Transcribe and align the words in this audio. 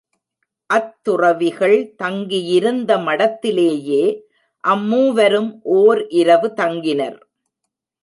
அத்துறவிகள் 0.69 1.75
தங்கியிருந்த 1.95 2.91
மடத்திலேயே 2.97 4.03
அம்மூவரும் 4.63 5.51
ஒர் 5.77 6.03
இரவு 6.13 6.49
தங்கினர். 6.57 7.19